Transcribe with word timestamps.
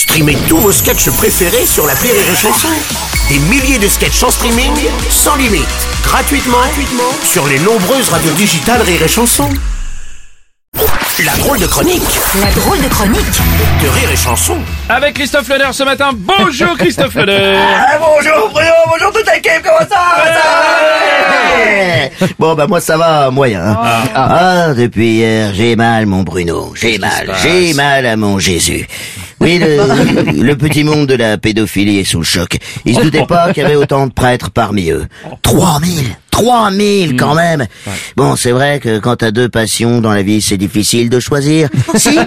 Streamez 0.00 0.36
tous 0.48 0.56
vos 0.56 0.72
sketchs 0.72 1.10
préférés 1.10 1.66
sur 1.66 1.86
la 1.86 1.92
Rire 1.92 2.14
et 2.14 2.34
Chanson. 2.34 2.68
Des 3.28 3.38
milliers 3.38 3.78
de 3.78 3.86
sketchs 3.86 4.22
en 4.22 4.30
streaming, 4.30 4.72
sans 5.10 5.36
limite, 5.36 5.68
gratuitement, 6.02 6.56
gratuitement 6.56 7.12
sur 7.22 7.46
les 7.46 7.58
nombreuses 7.58 8.08
radios 8.08 8.32
digitales 8.32 8.80
Rire 8.80 9.02
et 9.02 9.08
Chanson. 9.08 9.46
La 11.22 11.32
drôle 11.36 11.58
de 11.58 11.66
chronique 11.66 12.00
La 12.42 12.50
drôle 12.52 12.80
de 12.80 12.88
chronique 12.88 13.20
de 13.82 13.88
Rire 13.88 14.10
et 14.10 14.16
Chanson. 14.16 14.56
Avec 14.88 15.16
Christophe 15.16 15.48
Leder 15.50 15.68
ce 15.72 15.82
matin. 15.82 16.12
Bonjour 16.14 16.74
Christophe 16.78 17.14
Leder. 17.16 17.58
Ah, 17.60 17.98
bonjour 17.98 18.48
Bruno, 18.50 18.70
bonjour 18.90 19.12
toute 19.12 19.26
l'équipe, 19.26 19.62
comment 19.62 19.86
ça, 19.86 20.00
Bon 22.38 22.54
bah 22.54 22.66
moi 22.66 22.80
ça 22.80 22.96
va 22.96 23.30
moyen. 23.30 23.62
hein. 23.66 24.02
Ah, 24.14 24.68
depuis 24.74 25.16
hier 25.16 25.52
j'ai 25.54 25.76
mal 25.76 26.06
mon 26.06 26.22
Bruno, 26.22 26.72
j'ai 26.74 26.96
mal, 26.96 27.34
j'ai 27.42 27.74
mal 27.74 28.06
à 28.06 28.16
mon 28.16 28.38
Jésus. 28.38 28.86
Oui, 29.40 29.58
le, 29.58 30.42
le 30.42 30.56
petit 30.56 30.84
monde 30.84 31.06
de 31.06 31.14
la 31.14 31.38
pédophilie 31.38 31.98
est 31.98 32.04
sous 32.04 32.18
le 32.18 32.24
choc. 32.24 32.58
Ils 32.84 32.94
se 32.96 33.00
doutaient 33.02 33.26
pas 33.26 33.52
qu'il 33.52 33.62
y 33.62 33.66
avait 33.66 33.76
autant 33.76 34.06
de 34.06 34.12
prêtres 34.12 34.50
parmi 34.50 34.90
eux. 34.90 35.06
3000 35.42 36.04
3000 36.30 37.16
quand 37.16 37.34
même 37.34 37.66
Bon, 38.16 38.34
c'est 38.36 38.52
vrai 38.52 38.78
que 38.78 38.98
quand 38.98 39.16
t'as 39.16 39.30
deux 39.30 39.48
passions 39.50 40.00
dans 40.00 40.12
la 40.12 40.22
vie, 40.22 40.40
c'est 40.40 40.56
difficile 40.56 41.10
de 41.10 41.20
choisir. 41.20 41.68
Si 41.96 42.18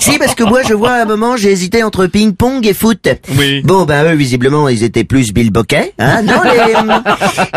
Si, 0.00 0.18
parce 0.18 0.34
que 0.34 0.42
moi, 0.44 0.62
je 0.66 0.74
vois 0.74 0.92
à 0.92 1.02
un 1.02 1.04
moment, 1.04 1.36
j'ai 1.36 1.50
hésité 1.52 1.82
entre 1.84 2.06
ping-pong 2.06 2.66
et 2.66 2.74
foot. 2.74 3.06
Oui. 3.36 3.60
Bon, 3.64 3.84
ben 3.84 4.04
eux, 4.12 4.16
visiblement, 4.16 4.68
ils 4.68 4.82
étaient 4.82 5.04
plus 5.04 5.32
Bill 5.32 5.50
Bokeh. 5.52 5.92
Hein 5.98 6.22
non, 6.24 6.40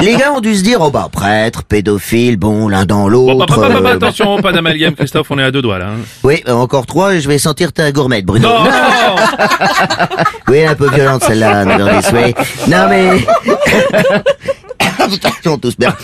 les, 0.00 0.04
les 0.06 0.16
gars 0.16 0.32
ont 0.34 0.40
dû 0.40 0.54
se 0.54 0.62
dire, 0.62 0.78
oh 0.80 0.90
bah, 0.90 1.08
prêtre, 1.10 1.62
pédophile, 1.64 2.36
bon, 2.36 2.68
l'un 2.68 2.84
dans 2.84 3.08
Bon, 3.08 3.36
bah, 3.38 3.46
l'autre. 3.46 3.60
bah, 3.60 3.68
bah, 3.72 3.80
bah, 3.80 3.90
euh, 3.90 3.96
attention, 3.96 4.42
pas 4.42 4.52
d'amalgame 4.52 4.94
Christophe, 4.94 5.30
on 5.30 5.38
est 5.38 5.44
à 5.44 5.50
deux 5.50 5.62
doigts 5.62 5.78
là. 5.78 5.86
hein. 5.90 6.00
oui, 6.24 6.42
euh, 6.48 6.52
encore 6.52 6.84
trois, 6.86 7.14
et 7.14 7.20
je 7.20 7.28
vais 7.28 7.38
sentir 7.38 7.72
ta 7.72 7.90
gourmette, 7.92 8.26
Bruno. 8.26 8.48
Non, 8.48 8.64
Oui, 10.48 10.64
un 10.64 10.74
peu 10.74 10.90
violente 10.90 11.22
celle-là, 11.24 11.64
Neverly 11.64 12.02
Sway. 12.02 12.34
Non 12.66 12.88
mais... 12.88 13.24
Putain, 15.08 15.30
ils 15.42 15.48
sont 15.48 15.58
tous 15.58 15.76
bien. 15.76 15.94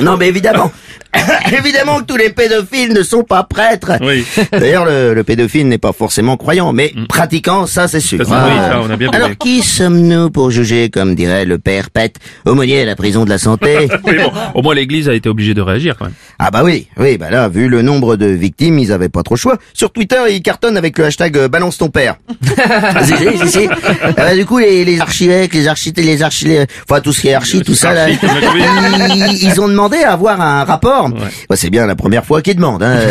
Non 0.00 0.16
mais 0.16 0.28
évidemment, 0.28 0.70
évidemment 1.58 1.98
que 2.00 2.04
tous 2.04 2.16
les 2.16 2.30
pédophiles 2.30 2.92
ne 2.92 3.02
sont 3.02 3.22
pas 3.22 3.42
prêtres. 3.44 3.92
Oui. 4.00 4.24
D'ailleurs, 4.52 4.84
le, 4.84 5.14
le 5.14 5.24
pédophile 5.24 5.68
n'est 5.68 5.78
pas 5.78 5.92
forcément 5.92 6.36
croyant, 6.36 6.72
mais 6.72 6.92
pratiquant, 7.08 7.66
ça 7.66 7.88
c'est 7.88 8.00
sûr. 8.00 8.18
Ça, 8.18 8.24
ça, 8.24 8.46
oui, 8.48 8.56
ça, 8.56 8.80
on 8.82 8.90
a 8.90 8.96
bien 8.96 9.10
Alors 9.12 9.30
qui 9.38 9.62
sommes-nous 9.62 10.30
pour 10.30 10.50
juger, 10.50 10.90
comme 10.90 11.14
dirait 11.14 11.44
le 11.44 11.58
père 11.58 11.90
Pet, 11.90 12.14
aumônier 12.46 12.82
à 12.82 12.84
la 12.84 12.96
prison 12.96 13.24
de 13.24 13.30
la 13.30 13.38
santé 13.38 13.88
Oui, 14.04 14.16
bon, 14.18 14.32
au 14.54 14.62
moins 14.62 14.74
l'église 14.74 15.08
a 15.08 15.14
été 15.14 15.28
obligée 15.28 15.54
de 15.54 15.60
réagir 15.62 15.96
quand 15.98 16.06
même. 16.06 16.14
Ah 16.38 16.50
bah 16.50 16.62
oui, 16.64 16.88
oui, 16.98 17.16
bah 17.18 17.30
là, 17.30 17.48
vu 17.48 17.68
le 17.68 17.82
nombre 17.82 18.16
de 18.16 18.26
victimes, 18.26 18.78
ils 18.78 18.92
avaient 18.92 19.08
pas 19.08 19.22
trop 19.22 19.34
le 19.34 19.40
choix. 19.40 19.56
Sur 19.72 19.92
Twitter, 19.92 20.16
ils 20.30 20.42
cartonnent 20.42 20.76
avec 20.76 20.98
le 20.98 21.04
hashtag 21.04 21.36
euh, 21.38 21.48
balance 21.48 21.78
ton 21.78 21.88
père. 21.88 22.16
si, 23.04 23.12
si, 23.16 23.38
si, 23.38 23.48
si. 23.48 23.68
Ah 24.02 24.12
bah, 24.16 24.34
du 24.34 24.44
coup, 24.44 24.58
les, 24.58 24.84
les 24.84 25.00
archivèques, 25.00 25.54
les 25.54 25.68
architectes, 25.68 26.06
les 26.06 26.22
archi, 26.22 26.46
les- 26.46 26.66
enfin 26.88 27.00
tout 27.00 27.12
ce 27.12 27.20
qui 27.20 27.28
est 27.28 27.34
archi, 27.34 27.62
tout 27.62 27.74
ça 27.74 27.92
là, 27.92 28.06
ils 28.08 29.60
ont 29.60 29.68
demandé 29.68 29.98
à 29.98 30.12
avoir 30.12 30.40
un 30.40 30.64
rapport. 30.64 31.03
Bah, 31.10 31.56
c'est 31.56 31.70
bien 31.70 31.86
la 31.86 31.94
première 31.96 32.24
fois 32.24 32.40
qu'ils 32.42 32.56
demandent. 32.56 32.82
Hein. 32.82 32.96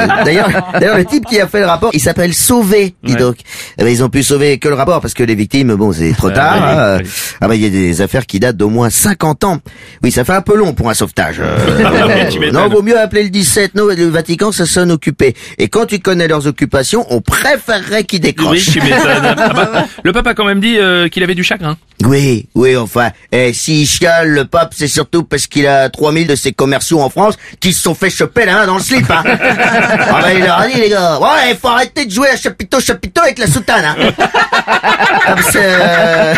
Euh, 0.00 0.24
D'ailleurs, 0.24 0.48
d'ailleurs, 0.72 0.96
le 0.96 1.04
type 1.04 1.26
qui 1.26 1.40
a 1.40 1.46
fait 1.46 1.60
le 1.60 1.66
rapport, 1.66 1.90
il 1.92 2.00
s'appelle 2.00 2.32
Sauvé, 2.34 2.94
dis 3.02 3.16
donc. 3.16 3.36
Eh 3.78 3.84
ben, 3.84 3.90
ils 3.90 4.02
ont 4.02 4.08
pu 4.08 4.22
sauver 4.22 4.58
que 4.58 4.68
le 4.68 4.74
rapport 4.74 5.00
parce 5.00 5.14
que 5.14 5.22
les 5.22 5.34
victimes, 5.34 5.74
bon, 5.74 5.92
c'est 5.92 6.12
trop 6.12 6.28
Euh, 6.28 6.34
tard. 6.34 6.54
oui, 6.56 6.62
hein. 6.64 6.98
oui. 7.02 7.10
Ah 7.40 7.48
bah 7.48 7.54
il 7.56 7.62
y 7.62 7.66
a 7.66 7.70
des 7.70 8.00
affaires 8.00 8.26
qui 8.26 8.40
datent 8.40 8.56
d'au 8.56 8.70
moins 8.70 8.88
50 8.90 9.44
ans. 9.44 9.58
Oui, 10.02 10.10
ça 10.10 10.24
fait 10.24 10.32
un 10.32 10.40
peu 10.42 10.56
long 10.56 10.72
pour 10.72 10.88
un 10.90 10.94
sauvetage. 10.94 11.36
Euh, 11.40 12.30
m'étonnes. 12.40 12.52
non, 12.52 12.68
vaut 12.68 12.82
mieux 12.82 12.98
appeler 12.98 13.24
le 13.24 13.30
17. 13.30 13.74
Non, 13.74 13.86
le 13.86 14.06
Vatican, 14.08 14.52
ça 14.52 14.64
sonne 14.66 14.90
occupé. 14.90 15.34
Et 15.58 15.68
quand 15.68 15.86
tu 15.86 15.98
connais 16.00 16.28
leurs 16.28 16.46
occupations, 16.46 17.04
on 17.10 17.20
préférerait 17.20 18.04
qu'ils 18.04 18.20
Oui, 18.20 18.32
décrochent. 18.32 18.70
tu 18.72 18.80
m'étonnes. 18.80 19.00
Ah 19.38 19.52
bah, 19.54 19.86
le 20.02 20.12
pape 20.12 20.26
a 20.28 20.34
quand 20.34 20.44
même 20.44 20.60
dit 20.60 20.78
euh, 20.78 21.08
qu'il 21.08 21.22
avait 21.22 21.34
du 21.34 21.44
chagrin. 21.44 21.76
Oui, 22.04 22.46
oui, 22.54 22.76
enfin, 22.76 23.10
eh, 23.32 23.52
s'il 23.52 23.86
chiale, 23.86 24.28
le 24.30 24.44
pape, 24.46 24.72
c'est 24.76 24.88
surtout 24.88 25.22
parce 25.24 25.46
qu'il 25.46 25.66
a 25.66 25.88
3000 25.90 26.26
de 26.26 26.34
ses 26.34 26.52
commerciaux 26.52 27.00
en 27.00 27.10
France 27.10 27.19
qui 27.60 27.72
se 27.72 27.82
sont 27.82 27.94
fait 27.94 28.10
choper 28.10 28.44
la 28.44 28.54
main 28.54 28.66
dans 28.66 28.76
le 28.76 28.82
slip, 28.82 29.10
hein. 29.10 29.22
ah 29.26 30.20
ben, 30.22 30.30
il 30.34 30.44
leur 30.44 30.58
a 30.58 30.68
dit, 30.68 30.80
les 30.80 30.88
gars, 30.88 31.18
ouais, 31.18 31.50
il 31.50 31.56
faut 31.56 31.68
arrêter 31.68 32.06
de 32.06 32.10
jouer 32.10 32.28
à 32.28 32.36
chapiteau, 32.36 32.80
chapiteau 32.80 33.22
avec 33.22 33.38
la 33.38 33.46
soutane, 33.46 33.84
hein. 33.84 33.96
Que, 35.20 35.56
euh, 35.56 36.34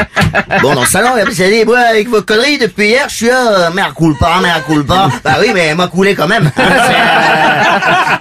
bon, 0.61 0.75
dans 0.75 0.81
le 0.83 0.87
salon, 0.87 1.11
il 1.27 1.33
s'est 1.35 1.51
dit, 1.51 1.65
moi, 1.65 1.79
avec 1.79 2.09
vos 2.09 2.23
conneries, 2.23 2.59
depuis 2.59 2.89
hier, 2.89 3.05
je 3.09 3.15
suis 3.15 3.27
là, 3.27 3.53
euh, 3.53 3.71
merde 3.73 3.95
coule 3.95 4.17
pas, 4.19 4.41
merde 4.43 4.63
coule 4.67 4.85
pas. 4.85 5.09
Bah 5.25 5.37
oui, 5.41 5.51
mais 5.55 5.75
m'a 5.75 5.87
coulé 5.89 6.15
quand 6.15 6.29
même. 6.29 6.51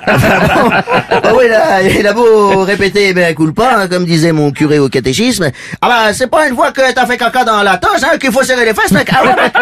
Euh, 0.07 0.09
bah 1.23 1.33
oui, 1.37 1.47
là, 1.47 1.81
il 1.81 2.05
a 2.05 2.13
beau 2.13 2.63
répéter, 2.63 3.13
mais 3.13 3.33
coule 3.33 3.53
pas, 3.53 3.77
hein, 3.77 3.87
comme 3.87 4.05
disait 4.05 4.31
mon 4.31 4.51
curé 4.51 4.79
au 4.79 4.89
catéchisme. 4.89 5.49
Ah 5.81 5.87
bah, 5.87 6.13
c'est 6.13 6.27
pas 6.27 6.47
une 6.47 6.55
fois 6.55 6.71
que 6.71 6.91
t'as 6.93 7.05
fait 7.05 7.17
caca 7.17 7.43
dans 7.43 7.61
la 7.61 7.77
toche, 7.77 8.01
hein, 8.03 8.17
qu'il 8.19 8.31
faut 8.31 8.43
serrer 8.43 8.65
les 8.65 8.73
fesses, 8.73 8.91
mec. 8.91 9.09
Ah 9.13 9.23
ouais, 9.23 9.35
mec. 9.41 9.53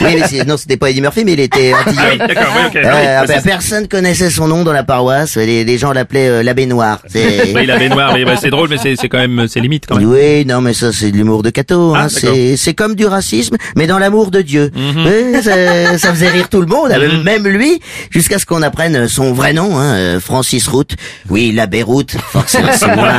Oui, 0.00 0.22
mais 0.38 0.44
non, 0.44 0.56
c'était 0.56 0.76
pas 0.76 0.90
Eddie 0.90 1.00
Murphy, 1.00 1.24
mais 1.24 1.32
il 1.32 1.40
était 1.40 1.72
Ah 1.74 1.82
oui, 1.86 1.92
antillais. 1.92 2.26
d'accord, 2.28 2.52
oui, 2.56 2.62
ok. 2.66 2.76
Euh, 2.76 2.82
Ah 2.84 3.20
ah 3.22 3.26
bah, 3.26 3.34
personne 3.44 3.88
connaissait 3.88 4.30
son 4.30 4.48
nom 4.48 4.64
dans 4.64 4.72
la 4.72 4.84
paroisse. 4.84 5.36
Les, 5.36 5.64
les 5.64 5.78
gens 5.78 5.92
l'appelaient 5.92 6.28
euh, 6.28 6.42
l'abbé 6.42 6.66
noir. 6.66 6.98
Oui, 7.14 7.66
la 7.66 7.78
baignoire, 7.78 8.12
mais 8.14 8.24
bah, 8.24 8.34
c'est 8.40 8.50
drôle, 8.50 8.68
mais 8.68 8.76
c'est 8.78 8.96
c'est 8.96 9.08
quand 9.08 9.18
même, 9.18 9.46
c'est 9.48 9.60
limite 9.60 9.86
quand 9.86 9.96
même. 9.96 10.04
Oui, 10.14 10.44
non, 10.46 10.60
mais 10.60 10.74
ça, 10.74 10.92
c'est 10.92 11.10
de 11.10 11.16
l'humour 11.16 11.42
de 11.42 11.50
Cato. 11.50 11.92
Ah, 11.96 12.02
Hein. 12.04 12.08
C'est, 12.08 12.56
c'est 12.56 12.74
comme 12.74 12.94
du 12.94 13.06
racisme, 13.06 13.56
mais 13.76 13.86
dans 13.86 13.98
l'amour 13.98 14.30
de 14.30 14.42
Dieu. 14.42 14.70
Mhm. 14.74 15.06
Oui, 15.06 15.42
ça, 15.42 15.98
ça 15.98 16.10
faisait 16.10 16.28
rire 16.28 16.48
tout 16.48 16.60
le 16.60 16.66
monde, 16.66 16.90
même 17.24 17.46
lui, 17.48 17.80
jusqu'à 18.10 18.38
ce 18.38 18.46
qu'on 18.46 18.62
apprenne 18.62 19.08
son 19.08 19.32
vrai 19.32 19.52
nom, 19.52 19.78
hein, 19.78 20.20
Francis 20.20 20.68
Route. 20.68 20.92
Oui, 21.30 21.52
l'abbé 21.52 21.82
Route, 21.82 22.12
forcément, 22.30 22.68
c'est 22.72 22.86
moins... 22.96 23.12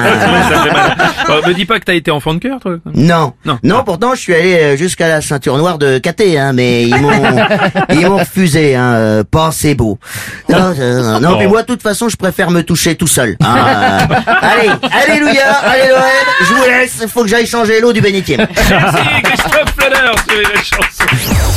me 1.47 1.53
dis 1.53 1.65
pas 1.65 1.79
que 1.79 1.85
t'as 1.85 1.93
été 1.95 2.11
enfant 2.11 2.33
de 2.33 2.39
cœur, 2.39 2.59
toi. 2.61 2.77
Non, 2.93 3.33
Non. 3.45 3.59
non, 3.63 3.77
Ah. 3.79 3.83
pourtant 3.85 4.15
je 4.15 4.21
suis 4.21 4.33
allé 4.33 4.53
euh, 4.55 4.77
jusqu'à 4.77 5.07
la 5.07 5.21
ceinture 5.21 5.57
noire 5.57 5.77
de 5.77 5.97
Caté, 5.97 6.37
hein, 6.39 6.53
mais 6.53 6.83
ils 6.83 6.95
m'ont 6.95 7.11
ils 7.91 8.07
m'ont 8.07 8.17
refusé, 8.17 8.75
hein, 8.75 8.93
euh, 8.93 9.23
pas 9.23 9.51
c'est 9.51 9.75
beau. 9.75 9.97
Non, 10.49 10.73
non, 10.77 11.19
non, 11.19 11.29
Bon. 11.31 11.39
mais 11.39 11.47
moi 11.47 11.61
de 11.63 11.67
toute 11.67 11.81
façon 11.81 12.07
je 12.09 12.15
préfère 12.15 12.51
me 12.51 12.61
toucher 12.63 12.95
tout 12.95 13.07
seul. 13.07 13.35
hein, 13.43 14.07
allez, 14.41 14.69
alléluia, 14.91 15.51
allez 15.63 15.89
l'OM, 15.89 16.01
je 16.41 16.53
vous 16.53 16.63
laisse, 16.69 16.84
faut 17.07 17.23
que 17.23 17.29
j'aille 17.29 17.47
changer 17.47 17.79
l'eau 17.79 17.93
du 17.93 18.01
bénitier. 18.01 18.37
Merci 18.69 19.03
Christophe 19.23 19.75
Leder 19.77 20.11
sur 20.27 20.37
les 20.37 20.63
chanson. 20.63 21.54